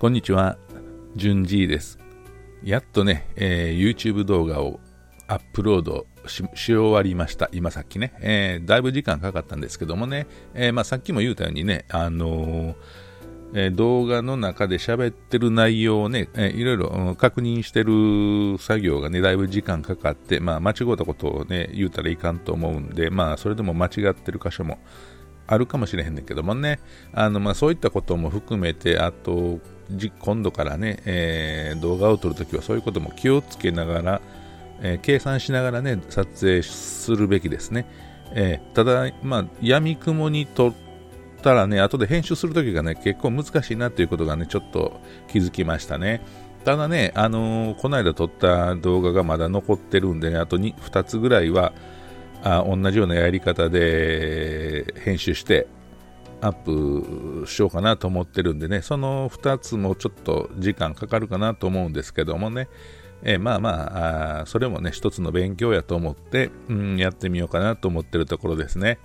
[0.00, 0.56] こんにちは、
[1.14, 1.98] じゅんじいです。
[2.64, 4.80] やっとね、えー、YouTube 動画を
[5.28, 6.42] アップロードし
[6.72, 7.50] 終わりました。
[7.52, 12.76] 今さっきね、えー、だいぶ時間かかったんですけどもね、えー、まあ、さっきも言うたようにね、あの
[13.52, 24.78] え、動画の中で喋ってる内容をね、えー、いろいろ確認してる作業がね、だいぶ時間かかって、まあ、間違ったことをね、言うたらいかんと思うんで、まあ、それでも間違ってる箇所も
[25.46, 26.80] あるかもしれへんねんけどもね、
[27.12, 29.60] あの、まあ、そういったことも含めて、あと、
[30.18, 34.20] 今度からね、えー、動画を撮るときはそういうことも気をつけながら、
[34.82, 37.86] えー、計算しながらね、撮影するべきですね。
[38.32, 40.72] えー、ただ、まあ、闇雲に撮っ
[41.42, 46.22] たらね、後で編集するときがね、結構難しいなということがね、ちょっと気づきましたね。
[46.64, 51.72] ただね、あのー、この間撮った動画がまだ残ってるんでね、あと 2, 2つぐらいは
[52.42, 55.66] あ同じようなやり方で編集して、
[56.40, 62.68] アップしようかなと思ってるんでね、その2つもちょっと時間かかるかなと思うんですけどもね、
[63.22, 68.98] え、まあまああ、それもね、一つの勉強やと思って、うん、やってみようかなと思ってるところですね。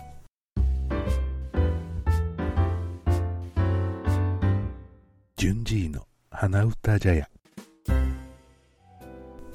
[5.36, 7.35] 順次の花歌茶屋。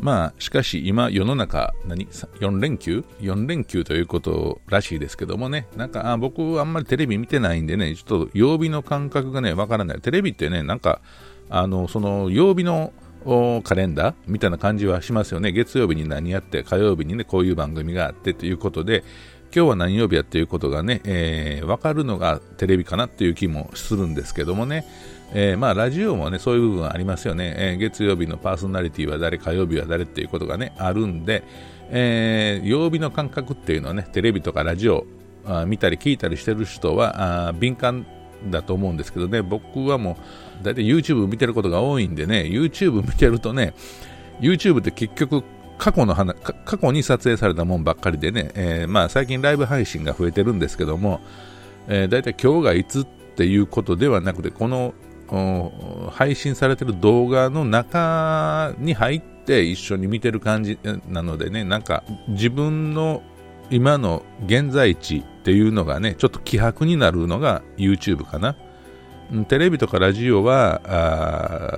[0.01, 10.01] まあ、しかし今、世の中、何 ?4 連休 ?4 連休ということらしいですけどもね、なんか、あ僕、あんまりテレビ見てないんでね、ちょっと曜日の感覚がね、わからない。
[10.01, 11.03] テレビってね、なんか、
[11.51, 12.93] あの、その曜日の
[13.63, 14.15] カレンダー？
[14.27, 15.53] みたいな感じはしますよね。
[15.53, 19.05] 月曜日に何やって、火曜日にね、こういう番組があってということで、
[19.53, 24.87] 今日は何曜日やっていうことがね、えー、分かるのがテレビかなっていう気もするんですけどもね、
[25.35, 31.43] えー、まあラジオもねそういう部分ありますよね、えー、月曜日のパーソナリティは誰火曜日は誰っていうことがねあるんで、
[31.91, 35.05] えー、曜日の感覚っていうのはねテレビとかラジオ
[35.45, 38.07] あ見たり聞いたりしてる人はあ敏感
[38.49, 39.43] だと思うんですけどね。
[39.43, 40.17] 僕はも
[40.61, 43.75] う大体 YouTube 見てることが多いんでね YouTube 見てるとね
[44.41, 45.45] YouTube って結局
[45.81, 46.37] 過去の話
[46.67, 51.21] 過去に撮影されたもんばっかりでね、えー、まあ、最近ライブ配信が増えてるんですけども、
[51.89, 54.93] えー、大体今日がいつっていうことではなくてこの
[56.13, 63.23] 配信されてる動画の中に入って一緒に見てる感じなのでね、なんか自分の
[63.71, 68.55] 今の現在地っていうのがね、ちょっと希薄になるのが YouTube かな。
[69.49, 70.81] テレビとかラジオは、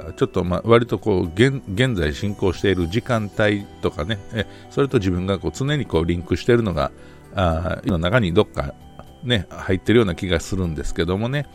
[0.08, 1.62] あちょっと、ま、割とこう現
[1.94, 6.90] 在進行している時間帯とかね、えそれと自分がこう常にこうリンクしているのが、
[7.34, 8.74] あの中にどっか、
[9.22, 11.46] ね、入っているような気がするんですけどもね、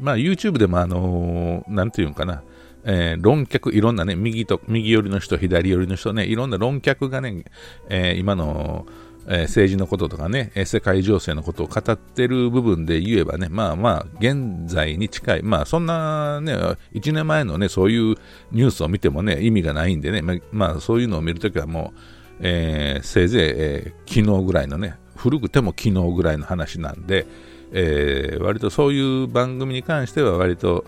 [0.00, 2.42] まあ、YouTube でも、あのー、なんていうんかな、
[2.84, 7.44] えー、論客、いろんなね、右と、右寄りの人、左寄りの人ね、いろんな論客がね、
[7.88, 8.86] えー、今の、
[9.30, 16.54] え、政治のこととかね、世界情勢のことを語ってる部分で言えばね、まあまあ、現在に近い、まあそんなね、
[16.94, 18.16] 1年前のね、そういう
[18.52, 22.00] ニュースを見てもね、意味がないんでね、ままあそういうのを見るときはもう、
[22.40, 27.26] えー、せいぜい、えー、昨日ぐらいのね、古くても昨日ぐらいの話なんで、
[27.72, 30.86] えー、割とそういう番組に関しては割と、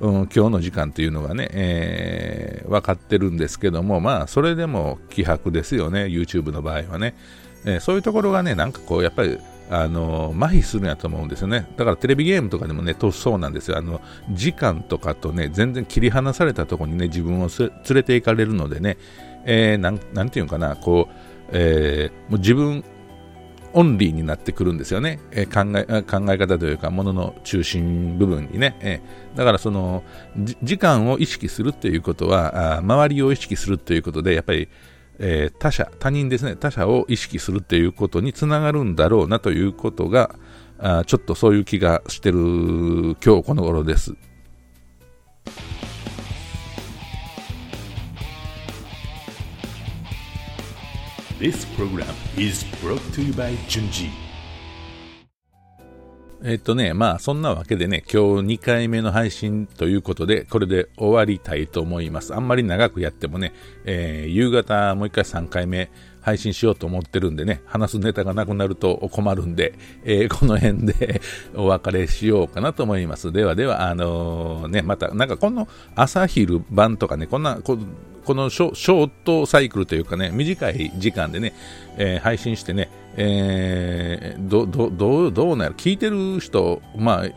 [0.00, 7.14] うん、今日の時間というのがね、えー、分かってるんですけども、まあ、それでも希薄ですよね、YouTube の場合はね。
[7.64, 9.38] え、そういうところがね、なんかこう、やっぱり、
[9.70, 11.66] あの麻痺するんやと思うんですよね。
[11.76, 13.76] だからテレビゲームとかでもね、とそうなんですよ。
[13.76, 14.00] あの、
[14.32, 18.96] 時間とかとね、全然切り離されたところにね、自分を連れて行かれるのでね、
[19.44, 21.14] えー、なん、なんていうのかな、こう、
[21.52, 22.82] えー、もう自分
[23.74, 30.02] オンリーになってくるんですよね、えー、考え考え方というかものの中心部分にね、えー、だからその
[30.62, 34.68] 時間を意識するということはあ周りを意識するということでやっぱり、
[35.18, 40.34] えー、他者他人ですね他者を意識するっていうことにつながるんだろうなということが
[40.78, 42.38] あちょっとそういう気がしてる
[43.24, 44.14] 今日この頃です
[51.38, 52.04] This program
[52.36, 54.27] is brought to you by Junji.
[56.44, 62.32] えっとね、まあそんなわけでね、今日2回目の配信ということで、これで終わりたいと思います。
[62.32, 63.52] あんまり長くやってもね、
[63.84, 65.90] えー、夕方もう1回3回目
[66.20, 69.74] 配信しようと思ってるんでね、話すネタがなくなると困るんで、
[70.04, 71.20] えー、この辺で
[71.56, 73.32] お別れしようかなと思います。
[73.32, 77.76] ではでは、あのー、ね、また、なんかこの朝昼晩とかね、こんな、こ
[78.28, 81.54] このショートサイクルというかね、短い時間でね、
[81.96, 87.30] えー、配信してね、えー、ど、ど、どう、どうなる聞いてる人、まあ、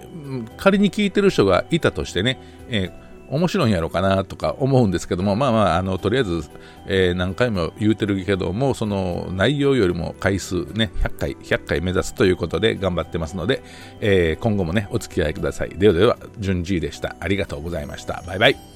[0.58, 2.92] 仮に聞いてる人がいたとしてね、え
[3.30, 6.44] 面白いんやろうかなとか思うんですけども、まあまあ、あの、とりあえず、
[6.88, 13.64] えー、何回も言うてるけども、その内容よりも回数ね、100回、100回目指すということで頑張ってますので、
[14.02, 15.70] えー、今後もね、お付き合いください。
[15.70, 17.16] ではでは、順次でした。
[17.22, 18.22] ありがとうございました。
[18.28, 18.71] バイバイ。